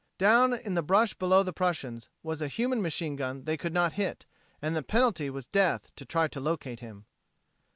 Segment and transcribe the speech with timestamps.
[0.17, 3.93] Down in the brush below the Prussians was a human machine gun they could not
[3.93, 4.25] hit,
[4.59, 7.05] and the penalty was death to try to locate him.